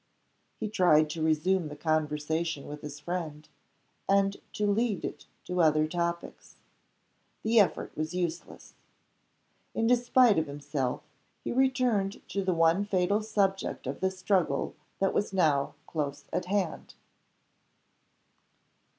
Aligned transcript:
He 0.59 0.67
tried 0.67 1.11
to 1.11 1.21
resume 1.21 1.67
the 1.67 1.75
conversation 1.75 2.65
with 2.67 2.81
his 2.81 2.99
friend, 2.99 3.47
and 4.09 4.35
to 4.53 4.65
lead 4.65 5.05
it 5.05 5.27
to 5.43 5.61
other 5.61 5.87
topics. 5.87 6.55
The 7.43 7.59
effort 7.59 7.95
was 7.95 8.15
useless. 8.15 8.73
In 9.75 9.85
despite 9.85 10.39
of 10.39 10.47
himself, 10.47 11.03
he 11.43 11.51
returned 11.51 12.27
to 12.29 12.43
the 12.43 12.51
one 12.55 12.83
fatal 12.83 13.21
subject 13.21 13.85
of 13.85 13.99
the 13.99 14.09
struggle 14.09 14.73
that 14.97 15.13
was 15.13 15.33
now 15.33 15.75
close 15.85 16.25
at 16.33 16.45
hand. 16.45 16.95